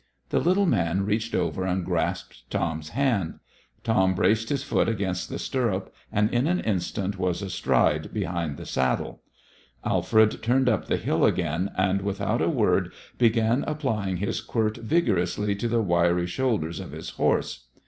[0.29, 3.35] The little man reached over and grasped Tom's hand.
[3.83, 8.65] Tom braced his foot against the stirrup, and in an instant was astride behind the
[8.65, 9.21] saddle.
[9.85, 15.53] Alfred turned up the hill again, and without a word began applying his quirt vigorously
[15.55, 17.65] to the wiry shoulders of his horse.